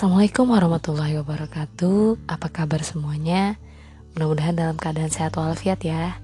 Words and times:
Assalamualaikum 0.00 0.48
warahmatullahi 0.56 1.20
wabarakatuh 1.20 2.24
Apa 2.24 2.48
kabar 2.48 2.80
semuanya? 2.80 3.60
Mudah-mudahan 4.16 4.56
dalam 4.56 4.80
keadaan 4.80 5.12
sehat 5.12 5.36
walafiat 5.36 5.84
ya 5.84 6.16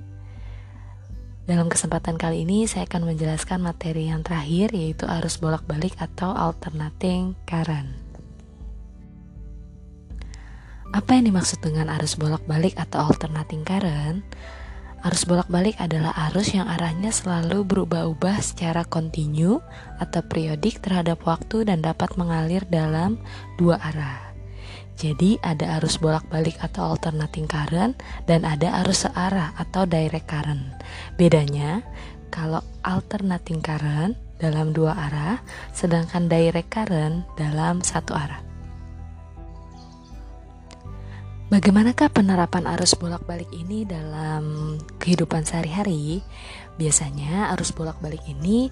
Dalam 1.44 1.68
kesempatan 1.68 2.16
kali 2.16 2.48
ini 2.48 2.64
saya 2.64 2.88
akan 2.88 3.12
menjelaskan 3.12 3.60
materi 3.60 4.08
yang 4.08 4.24
terakhir 4.24 4.72
Yaitu 4.72 5.04
arus 5.04 5.36
bolak-balik 5.36 5.92
atau 6.00 6.32
alternating 6.32 7.36
current 7.44 7.92
Apa 10.96 11.20
yang 11.20 11.28
dimaksud 11.28 11.60
dengan 11.60 11.92
arus 12.00 12.16
bolak-balik 12.16 12.80
atau 12.80 13.12
alternating 13.12 13.60
current? 13.60 14.24
Arus 15.06 15.22
bolak-balik 15.22 15.78
adalah 15.78 16.10
arus 16.26 16.50
yang 16.50 16.66
arahnya 16.66 17.14
selalu 17.14 17.62
berubah-ubah 17.62 18.42
secara 18.42 18.82
kontinu 18.82 19.62
atau 20.02 20.18
periodik 20.26 20.82
terhadap 20.82 21.22
waktu 21.22 21.62
dan 21.62 21.78
dapat 21.78 22.18
mengalir 22.18 22.66
dalam 22.66 23.14
dua 23.54 23.78
arah. 23.78 24.34
Jadi 24.98 25.38
ada 25.46 25.78
arus 25.78 26.02
bolak-balik 26.02 26.58
atau 26.58 26.90
alternating 26.90 27.46
current 27.46 27.94
dan 28.26 28.42
ada 28.42 28.82
arus 28.82 29.06
searah 29.06 29.54
atau 29.54 29.86
direct 29.86 30.26
current. 30.26 30.74
Bedanya, 31.14 31.86
kalau 32.34 32.66
alternating 32.82 33.62
current 33.62 34.18
dalam 34.42 34.74
dua 34.74 34.90
arah, 34.90 35.38
sedangkan 35.70 36.26
direct 36.26 36.74
current 36.74 37.22
dalam 37.38 37.78
satu 37.78 38.10
arah. 38.10 38.45
Bagaimanakah 41.46 42.10
penerapan 42.10 42.66
arus 42.74 42.98
bolak-balik 42.98 43.46
ini 43.54 43.86
dalam 43.86 44.74
kehidupan 44.98 45.46
sehari-hari? 45.46 46.18
Biasanya 46.74 47.54
arus 47.54 47.70
bolak-balik 47.70 48.26
ini 48.26 48.66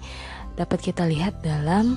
dapat 0.59 0.83
kita 0.83 1.07
lihat 1.07 1.39
dalam 1.39 1.95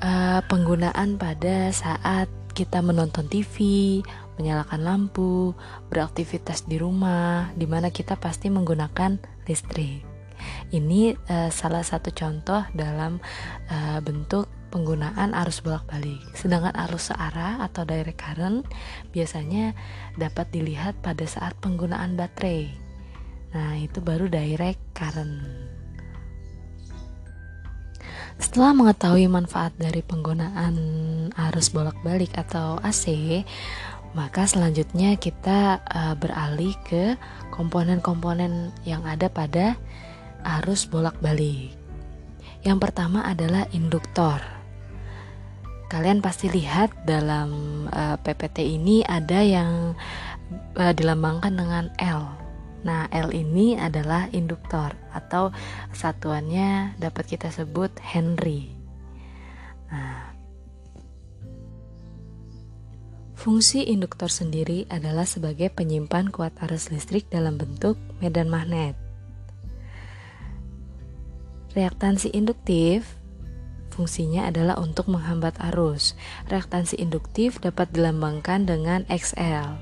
uh, 0.00 0.40
penggunaan 0.48 1.20
pada 1.20 1.68
saat 1.76 2.32
kita 2.56 2.80
menonton 2.80 3.28
TV, 3.28 4.00
menyalakan 4.40 4.80
lampu, 4.88 5.52
beraktivitas 5.92 6.64
di 6.64 6.80
rumah, 6.80 7.52
di 7.52 7.68
mana 7.68 7.92
kita 7.92 8.16
pasti 8.16 8.48
menggunakan 8.48 9.20
listrik. 9.44 10.09
Ini 10.70 11.14
uh, 11.28 11.50
salah 11.50 11.82
satu 11.82 12.14
contoh 12.14 12.64
dalam 12.72 13.18
uh, 13.68 13.98
bentuk 14.04 14.46
penggunaan 14.70 15.34
arus 15.34 15.60
bolak-balik. 15.60 16.22
Sedangkan 16.32 16.72
arus 16.86 17.10
searah 17.10 17.60
atau 17.66 17.82
direct 17.82 18.22
current 18.22 18.64
biasanya 19.10 19.74
dapat 20.14 20.48
dilihat 20.54 20.98
pada 21.02 21.26
saat 21.26 21.58
penggunaan 21.58 22.14
baterai. 22.14 22.70
Nah, 23.50 23.74
itu 23.82 23.98
baru 23.98 24.30
direct 24.30 24.78
current. 24.94 25.42
Setelah 28.40 28.72
mengetahui 28.72 29.28
manfaat 29.28 29.76
dari 29.76 30.00
penggunaan 30.00 30.74
arus 31.50 31.68
bolak-balik 31.74 32.32
atau 32.40 32.80
AC, 32.80 33.44
maka 34.16 34.48
selanjutnya 34.48 35.14
kita 35.20 35.84
uh, 35.84 36.14
beralih 36.16 36.72
ke 36.82 37.20
komponen-komponen 37.52 38.72
yang 38.88 39.04
ada 39.04 39.28
pada 39.28 39.76
arus 40.44 40.88
bolak-balik. 40.88 41.80
Yang 42.60 42.78
pertama 42.78 43.24
adalah 43.24 43.64
induktor. 43.72 44.40
Kalian 45.90 46.22
pasti 46.22 46.46
lihat 46.46 46.92
dalam 47.02 47.50
uh, 47.90 48.14
eh, 48.14 48.16
PPT 48.22 48.62
ini 48.62 49.02
ada 49.02 49.42
yang 49.42 49.98
uh, 50.78 50.92
dilambangkan 50.94 51.50
dengan 51.50 51.84
L. 51.98 52.22
Nah, 52.86 53.10
L 53.10 53.34
ini 53.34 53.74
adalah 53.74 54.30
induktor 54.30 54.94
atau 55.10 55.50
satuannya 55.92 56.94
dapat 56.96 57.34
kita 57.34 57.50
sebut 57.50 57.92
Henry. 58.00 58.70
Nah, 59.90 60.30
fungsi 63.34 63.84
induktor 63.90 64.30
sendiri 64.30 64.86
adalah 64.88 65.26
sebagai 65.26 65.74
penyimpan 65.74 66.30
kuat 66.30 66.54
arus 66.70 66.94
listrik 66.94 67.26
dalam 67.28 67.58
bentuk 67.58 67.98
medan 68.22 68.46
magnet. 68.46 69.09
Reaktansi 71.70 72.34
induktif 72.34 73.20
Fungsinya 73.90 74.48
adalah 74.48 74.78
untuk 74.80 75.10
menghambat 75.10 75.58
arus. 75.70 76.14
Reaktansi 76.48 76.96
induktif 77.02 77.58
dapat 77.60 77.90
dilambangkan 77.90 78.64
dengan 78.64 79.02
XL, 79.10 79.76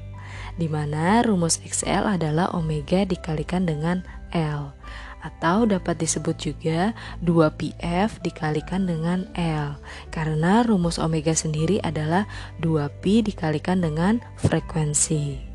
di 0.57 0.67
mana 0.67 1.23
rumus 1.23 1.61
XL 1.63 2.19
adalah 2.19 2.51
omega 2.57 3.05
dikalikan 3.05 3.69
dengan 3.69 4.03
L 4.33 4.75
atau 5.19 5.67
dapat 5.67 5.99
disebut 5.99 6.37
juga 6.39 6.95
2PF 7.27 8.23
dikalikan 8.23 8.87
dengan 8.87 9.27
L 9.35 9.75
karena 10.15 10.63
rumus 10.63 10.99
omega 10.99 11.35
sendiri 11.35 11.83
adalah 11.83 12.27
2Pi 12.63 13.27
dikalikan 13.27 13.83
dengan 13.83 14.23
frekuensi. 14.39 15.48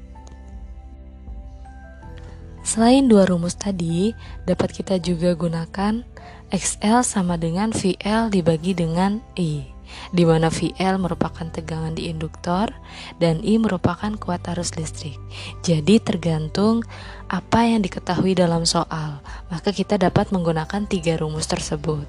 Selain 2.64 3.04
dua 3.12 3.28
rumus 3.28 3.60
tadi, 3.60 4.16
dapat 4.48 4.72
kita 4.72 4.96
juga 4.96 5.36
gunakan 5.36 6.00
XL 6.48 7.04
sama 7.04 7.36
dengan 7.36 7.76
VL 7.76 8.32
dibagi 8.32 8.72
dengan 8.72 9.20
I, 9.36 9.68
di 10.16 10.24
mana 10.24 10.48
VL 10.48 10.96
merupakan 10.96 11.44
tegangan 11.44 11.92
di 11.92 12.08
induktor 12.08 12.72
dan 13.20 13.44
I 13.44 13.60
merupakan 13.60 14.16
kuat 14.16 14.48
arus 14.56 14.80
listrik. 14.80 15.20
Jadi 15.60 16.00
tergantung 16.00 16.88
apa 17.28 17.68
yang 17.68 17.84
diketahui 17.84 18.32
dalam 18.32 18.64
soal, 18.64 19.20
maka 19.52 19.76
kita 19.76 20.00
dapat 20.00 20.32
menggunakan 20.32 20.88
tiga 20.88 21.20
rumus 21.20 21.52
tersebut 21.52 22.08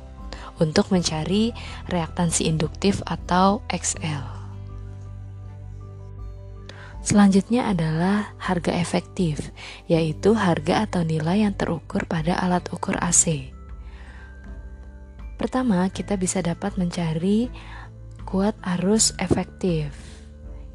untuk 0.63 0.95
mencari 0.95 1.51
reaktansi 1.91 2.47
induktif 2.47 3.03
atau 3.11 3.59
XL. 3.75 4.34
Selanjutnya 7.05 7.69
adalah 7.69 8.33
harga 8.41 8.73
efektif, 8.73 9.53
yaitu 9.85 10.33
harga 10.33 10.89
atau 10.89 11.05
nilai 11.05 11.45
yang 11.45 11.53
terukur 11.53 12.09
pada 12.09 12.33
alat 12.41 12.65
ukur 12.73 12.97
AC. 12.97 13.53
Pertama, 15.37 15.85
kita 15.93 16.17
bisa 16.17 16.41
dapat 16.41 16.81
mencari 16.81 17.53
kuat 18.25 18.57
arus 18.81 19.13
efektif 19.21 19.93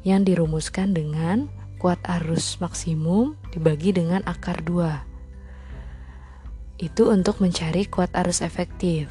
yang 0.06 0.22
dirumuskan 0.22 0.94
dengan 0.94 1.50
kuat 1.82 1.98
arus 2.06 2.62
maksimum 2.62 3.34
dibagi 3.50 3.90
dengan 3.90 4.22
akar 4.22 4.62
2. 4.62 6.78
Itu 6.78 7.10
untuk 7.10 7.42
mencari 7.42 7.90
kuat 7.90 8.14
arus 8.14 8.38
efektif. 8.38 9.10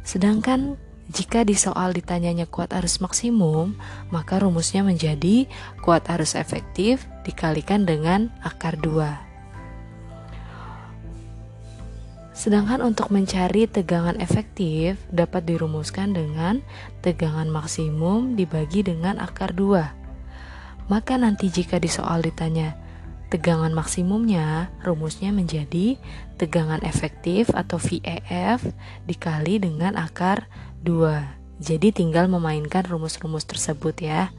Sedangkan 0.00 0.80
jika 1.12 1.44
di 1.44 1.52
soal 1.52 1.92
ditanyanya 1.92 2.48
kuat 2.48 2.72
arus 2.72 3.04
maksimum, 3.04 3.76
maka 4.08 4.40
rumusnya 4.40 4.80
menjadi 4.80 5.44
kuat 5.84 6.08
arus 6.08 6.32
efektif 6.32 7.04
dikalikan 7.28 7.84
dengan 7.84 8.32
akar 8.40 8.80
2. 8.80 9.12
Sedangkan 12.32 12.80
untuk 12.80 13.12
mencari 13.12 13.68
tegangan 13.68 14.16
efektif 14.16 14.96
dapat 15.12 15.44
dirumuskan 15.44 16.16
dengan 16.16 16.64
tegangan 17.04 17.52
maksimum 17.52 18.32
dibagi 18.32 18.80
dengan 18.80 19.20
akar 19.20 19.52
2. 19.52 20.88
Maka 20.88 21.20
nanti 21.20 21.52
jika 21.52 21.76
di 21.76 21.88
soal 21.92 22.24
ditanya 22.24 22.80
tegangan 23.28 23.76
maksimumnya, 23.76 24.72
rumusnya 24.80 25.36
menjadi 25.36 26.00
tegangan 26.40 26.80
efektif 26.80 27.52
atau 27.52 27.76
VEF 27.76 28.72
dikali 29.04 29.60
dengan 29.60 30.00
akar 30.00 30.48
2. 30.48 30.73
Jadi 31.62 31.94
tinggal 31.94 32.26
memainkan 32.26 32.84
rumus-rumus 32.84 33.46
tersebut 33.48 33.94
ya. 34.02 34.34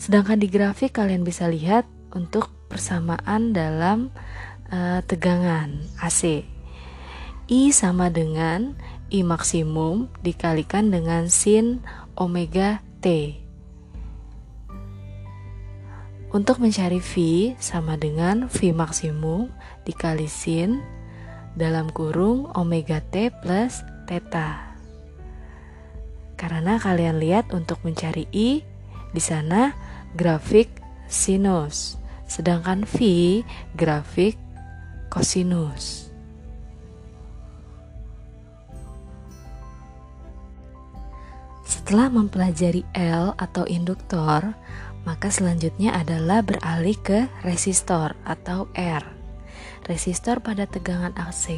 Sedangkan 0.00 0.40
di 0.40 0.48
grafik 0.48 0.96
kalian 0.96 1.26
bisa 1.26 1.44
lihat 1.50 1.84
untuk 2.16 2.48
persamaan 2.72 3.52
dalam 3.52 4.08
uh, 4.72 5.04
tegangan 5.04 5.84
AC. 6.00 6.48
I 7.50 7.74
sama 7.74 8.08
dengan 8.08 8.78
I 9.10 9.26
maksimum 9.26 10.06
dikalikan 10.22 10.94
dengan 10.94 11.26
sin 11.28 11.82
omega 12.14 12.80
T. 13.02 13.36
Untuk 16.30 16.62
mencari 16.62 17.02
V 17.02 17.12
sama 17.58 17.98
dengan 17.98 18.46
V 18.46 18.70
maksimum 18.70 19.50
dikali 19.82 20.30
sin 20.30 20.78
dalam 21.60 21.92
kurung 21.92 22.48
omega 22.56 23.04
T 23.12 23.28
plus 23.44 23.84
theta. 24.08 24.72
Karena 26.40 26.80
kalian 26.80 27.20
lihat 27.20 27.52
untuk 27.52 27.84
mencari 27.84 28.24
I 28.32 28.64
di 29.12 29.20
sana 29.20 29.76
grafik 30.16 30.72
sinus, 31.04 32.00
sedangkan 32.24 32.88
V 32.88 32.96
grafik 33.76 34.40
kosinus. 35.12 36.08
Setelah 41.68 42.08
mempelajari 42.08 42.86
L 42.96 43.34
atau 43.36 43.68
induktor, 43.68 44.56
maka 45.04 45.28
selanjutnya 45.28 45.92
adalah 45.98 46.40
beralih 46.40 46.96
ke 46.98 47.26
resistor 47.42 48.16
atau 48.22 48.70
R. 48.74 49.19
Resistor 49.90 50.38
pada 50.38 50.70
tegangan 50.70 51.10
AC 51.18 51.50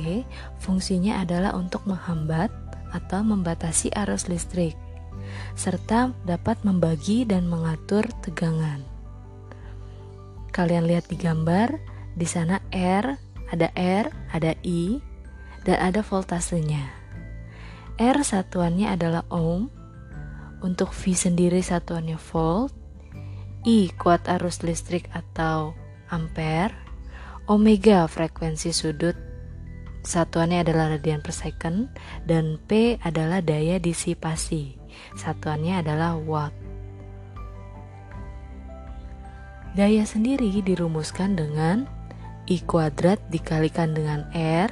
fungsinya 0.57 1.21
adalah 1.21 1.53
untuk 1.53 1.85
menghambat 1.85 2.49
atau 2.97 3.21
membatasi 3.21 3.93
arus 3.93 4.33
listrik 4.33 4.73
serta 5.55 6.17
dapat 6.25 6.61
membagi 6.65 7.25
dan 7.29 7.47
mengatur 7.47 8.09
tegangan. 8.25 8.83
Kalian 10.53 10.85
lihat 10.85 11.09
di 11.09 11.17
gambar, 11.17 11.77
di 12.13 12.27
sana 12.29 12.61
R, 12.73 13.17
ada 13.53 13.69
R, 13.77 14.09
ada 14.33 14.53
I, 14.65 15.01
dan 15.65 15.81
ada 15.81 16.01
voltasenya. 16.05 16.85
R 17.97 18.19
satuannya 18.21 18.93
adalah 18.93 19.25
ohm, 19.33 19.73
untuk 20.61 20.93
V 20.93 21.17
sendiri 21.17 21.65
satuannya 21.65 22.21
volt, 22.21 22.73
I 23.65 23.95
kuat 23.95 24.27
arus 24.29 24.61
listrik 24.67 25.09
atau 25.15 25.73
ampere, 26.13 26.75
omega 27.53 28.09
frekuensi 28.09 28.73
sudut 28.73 29.13
satuannya 30.03 30.65
adalah 30.65 30.97
radian 30.97 31.21
per 31.23 31.37
second, 31.37 31.93
dan 32.27 32.59
P 32.67 32.99
adalah 33.05 33.45
daya 33.45 33.79
disipasi, 33.79 34.81
satuannya 35.15 35.85
adalah 35.85 36.19
watt. 36.19 36.55
Daya 39.73 40.05
sendiri 40.05 40.65
dirumuskan 40.65 41.37
dengan 41.37 41.89
I 42.45 42.61
kuadrat 42.65 43.23
dikalikan 43.33 43.95
dengan 43.97 44.29
R 44.37 44.69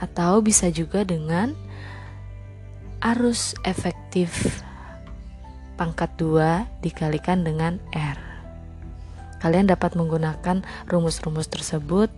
atau 0.00 0.40
bisa 0.40 0.70
juga 0.72 1.04
dengan 1.04 1.52
arus 3.02 3.52
efektif 3.66 4.62
pangkat 5.74 6.08
2 6.16 6.80
dikalikan 6.80 7.42
dengan 7.42 7.82
R. 7.92 8.31
Kalian 9.42 9.66
dapat 9.66 9.98
menggunakan 9.98 10.62
rumus-rumus 10.86 11.50
tersebut 11.50 12.14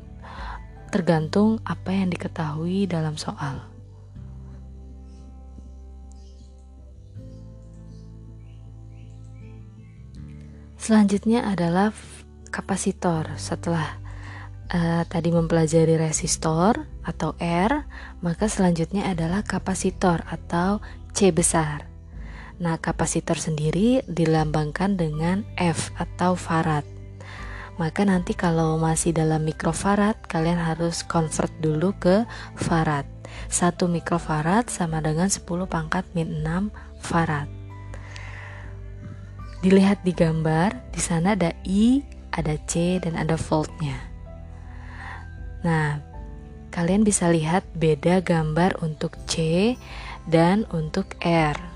tergantung 0.93 1.56
apa 1.65 1.91
yang 1.91 2.12
diketahui 2.12 2.85
dalam 2.85 3.17
soal. 3.17 3.65
Selanjutnya 10.76 11.49
adalah 11.49 11.97
kapasitor. 12.53 13.32
Setelah 13.41 13.97
uh, 14.69 15.03
tadi 15.09 15.32
mempelajari 15.32 15.97
resistor 15.97 16.76
atau 17.00 17.32
R, 17.41 17.88
maka 18.21 18.53
selanjutnya 18.53 19.09
adalah 19.09 19.41
kapasitor 19.41 20.21
atau 20.29 20.85
C 21.17 21.32
besar. 21.32 21.88
Nah, 22.61 22.79
kapasitor 22.79 23.41
sendiri 23.41 24.05
dilambangkan 24.06 24.94
dengan 24.94 25.43
F 25.56 25.91
atau 25.97 26.37
farad. 26.37 26.94
Maka 27.75 28.06
nanti 28.06 28.38
kalau 28.38 28.79
masih 28.79 29.11
dalam 29.11 29.43
mikrofarad, 29.43 30.15
kalian 30.31 30.62
harus 30.62 31.03
convert 31.03 31.50
dulu 31.59 31.91
ke 31.99 32.23
farad. 32.55 33.03
1 33.50 33.75
mikrofarad 33.91 34.71
sama 34.71 35.03
dengan 35.03 35.26
10 35.26 35.43
pangkat 35.67 36.06
min 36.15 36.47
6 36.47 36.71
farad. 37.03 37.50
Dilihat 39.59 40.06
di 40.06 40.15
gambar, 40.15 40.93
di 40.94 41.00
sana 41.03 41.35
ada 41.35 41.50
I, 41.67 42.05
ada 42.31 42.55
C, 42.69 43.03
dan 43.03 43.19
ada 43.19 43.35
voltnya. 43.35 43.99
Nah, 45.67 45.99
kalian 46.71 47.03
bisa 47.03 47.26
lihat 47.32 47.67
beda 47.75 48.23
gambar 48.23 48.79
untuk 48.85 49.19
C 49.26 49.75
dan 50.31 50.69
untuk 50.71 51.17
R. 51.25 51.74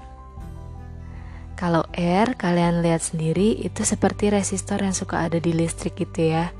R, 1.99 2.39
kalian 2.39 2.79
lihat 2.79 3.03
sendiri 3.03 3.59
itu 3.59 3.83
seperti 3.83 4.31
resistor 4.31 4.79
yang 4.87 4.95
suka 4.95 5.27
ada 5.27 5.43
di 5.43 5.51
listrik 5.51 5.99
gitu 5.99 6.31
ya. 6.31 6.55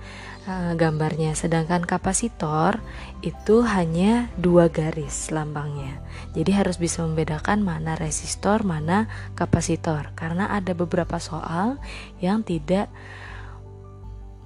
Eh, 0.49 0.73
gambarnya. 0.81 1.37
Sedangkan 1.37 1.85
kapasitor 1.85 2.81
itu 3.21 3.61
hanya 3.69 4.33
dua 4.41 4.73
garis 4.73 5.29
lambangnya. 5.29 6.01
Jadi 6.33 6.57
harus 6.57 6.81
bisa 6.81 7.05
membedakan 7.05 7.61
mana 7.61 8.01
resistor, 8.01 8.65
mana 8.65 9.13
kapasitor. 9.37 10.09
Karena 10.17 10.49
ada 10.49 10.73
beberapa 10.73 11.21
soal 11.21 11.77
yang 12.25 12.41
tidak 12.49 12.89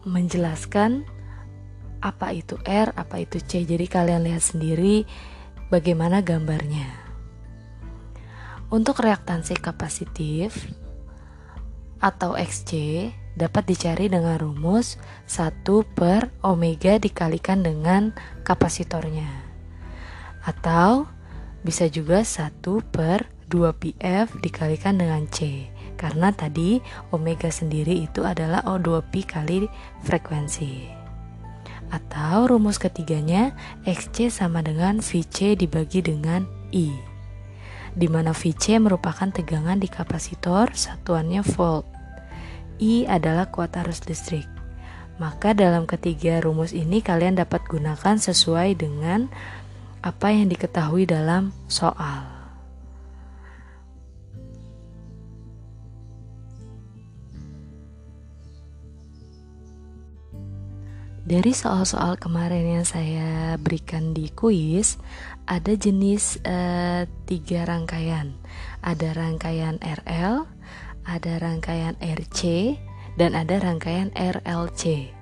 menjelaskan 0.03 1.06
apa 2.03 2.35
itu 2.35 2.59
R, 2.67 2.91
apa 2.99 3.23
itu 3.23 3.39
C. 3.39 3.62
Jadi 3.62 3.87
kalian 3.87 4.27
lihat 4.27 4.43
sendiri 4.43 5.06
bagaimana 5.71 6.19
gambarnya. 6.19 6.99
Untuk 8.75 8.99
reaktansi 8.99 9.55
kapasitif 9.55 10.67
atau 12.02 12.34
XC 12.34 12.70
dapat 13.38 13.64
dicari 13.64 14.10
dengan 14.12 14.37
rumus 14.37 15.00
1 15.31 15.64
per 15.96 16.28
omega 16.44 17.00
dikalikan 17.00 17.64
dengan 17.64 18.12
kapasitornya. 18.44 19.31
Atau 20.44 21.08
bisa 21.62 21.87
juga 21.88 22.26
1 22.26 22.60
per 22.93 23.31
2 23.49 23.72
PF 23.72 24.43
dikalikan 24.43 24.99
dengan 24.99 25.25
C. 25.31 25.70
Karena 25.94 26.34
tadi 26.34 26.82
omega 27.14 27.46
sendiri 27.46 28.02
itu 28.02 28.26
adalah 28.26 28.66
O2Pi 28.66 29.22
kali 29.22 29.70
frekuensi. 30.02 30.90
Atau 31.94 32.50
rumus 32.50 32.82
ketiganya 32.82 33.55
XC 33.87 34.34
sama 34.34 34.66
dengan 34.66 34.98
VC 34.98 35.55
dibagi 35.55 36.02
dengan 36.02 36.48
I 36.75 37.12
di 37.93 38.09
mana 38.09 38.33
VC 38.33 38.81
merupakan 38.81 39.29
tegangan 39.29 39.79
di 39.79 39.89
kapasitor, 39.89 40.73
satuannya 40.73 41.44
volt. 41.44 41.85
I 42.83 43.06
adalah 43.06 43.53
kuat 43.53 43.77
arus 43.79 44.03
listrik. 44.11 44.49
Maka 45.21 45.55
dalam 45.55 45.87
ketiga 45.87 46.43
rumus 46.43 46.75
ini 46.75 46.99
kalian 46.99 47.39
dapat 47.39 47.62
gunakan 47.69 48.17
sesuai 48.19 48.75
dengan 48.75 49.31
apa 50.03 50.35
yang 50.35 50.50
diketahui 50.50 51.06
dalam 51.06 51.55
soal. 51.71 52.42
Dari 61.22 61.54
soal-soal 61.54 62.19
kemarin 62.19 62.82
yang 62.82 62.86
saya 62.86 63.54
berikan 63.54 64.10
di 64.10 64.26
kuis, 64.34 64.98
ada 65.46 65.70
jenis 65.78 66.42
uh, 66.42 67.06
tiga 67.30 67.62
rangkaian. 67.62 68.34
Ada 68.82 69.14
rangkaian 69.14 69.78
RL, 69.78 70.50
ada 71.06 71.32
rangkaian 71.38 71.94
RC 72.02 72.74
dan 73.14 73.38
ada 73.38 73.62
rangkaian 73.62 74.10
RLC. 74.19 75.14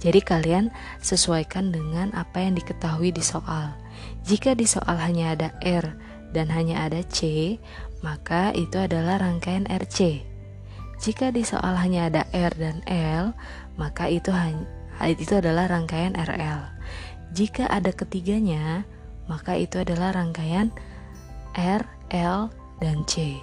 Jadi 0.00 0.20
kalian 0.24 0.72
sesuaikan 1.04 1.76
dengan 1.76 2.08
apa 2.16 2.40
yang 2.40 2.56
diketahui 2.56 3.12
di 3.12 3.20
soal. 3.20 3.76
Jika 4.24 4.56
di 4.56 4.64
soal 4.64 4.96
hanya 4.96 5.36
ada 5.36 5.52
R 5.60 5.92
dan 6.32 6.48
hanya 6.56 6.88
ada 6.88 7.04
C, 7.04 7.60
maka 8.00 8.48
itu 8.56 8.80
adalah 8.80 9.20
rangkaian 9.20 9.68
RC. 9.68 10.24
Jika 11.04 11.36
di 11.36 11.44
soal 11.44 11.76
hanya 11.76 12.08
ada 12.08 12.24
R 12.32 12.56
dan 12.56 12.80
L, 12.88 13.36
maka 13.76 14.08
itu 14.08 14.32
hanya 14.32 14.64
itu 15.02 15.34
adalah 15.38 15.66
rangkaian 15.70 16.14
RL. 16.14 16.70
Jika 17.34 17.66
ada 17.66 17.90
ketiganya, 17.90 18.86
maka 19.26 19.58
itu 19.58 19.82
adalah 19.82 20.14
rangkaian 20.14 20.70
R, 21.58 21.82
L, 22.14 22.50
dan 22.78 23.02
C. 23.08 23.38